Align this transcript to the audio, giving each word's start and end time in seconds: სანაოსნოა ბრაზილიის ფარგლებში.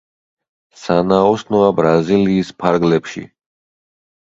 სანაოსნოა 0.83 1.69
ბრაზილიის 1.81 2.51
ფარგლებში. 2.65 3.27